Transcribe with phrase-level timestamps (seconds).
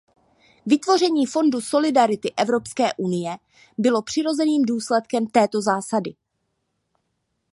[0.65, 3.37] Vytvoření Fondu solidarity Evropské unie
[3.77, 6.15] bylo přirozeným důsledkem této zásady.